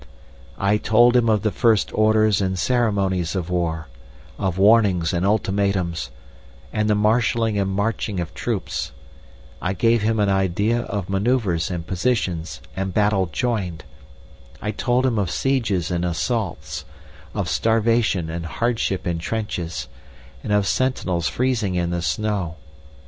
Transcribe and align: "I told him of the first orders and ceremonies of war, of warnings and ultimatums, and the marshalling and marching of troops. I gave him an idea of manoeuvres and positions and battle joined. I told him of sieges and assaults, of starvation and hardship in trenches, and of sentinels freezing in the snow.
"I 0.57 0.77
told 0.77 1.15
him 1.15 1.29
of 1.29 1.43
the 1.43 1.51
first 1.51 1.91
orders 1.93 2.41
and 2.41 2.57
ceremonies 2.57 3.35
of 3.35 3.51
war, 3.51 3.87
of 4.39 4.57
warnings 4.57 5.13
and 5.13 5.23
ultimatums, 5.23 6.09
and 6.73 6.89
the 6.89 6.95
marshalling 6.95 7.59
and 7.59 7.69
marching 7.69 8.19
of 8.19 8.33
troops. 8.33 8.93
I 9.61 9.73
gave 9.73 10.01
him 10.01 10.19
an 10.19 10.27
idea 10.27 10.79
of 10.79 11.07
manoeuvres 11.07 11.69
and 11.69 11.85
positions 11.85 12.61
and 12.75 12.95
battle 12.95 13.27
joined. 13.27 13.83
I 14.59 14.71
told 14.71 15.05
him 15.05 15.19
of 15.19 15.29
sieges 15.29 15.91
and 15.91 16.03
assaults, 16.03 16.83
of 17.35 17.47
starvation 17.47 18.27
and 18.31 18.47
hardship 18.47 19.05
in 19.05 19.19
trenches, 19.19 19.87
and 20.43 20.51
of 20.51 20.65
sentinels 20.65 21.27
freezing 21.27 21.75
in 21.75 21.91
the 21.91 22.01
snow. 22.01 22.55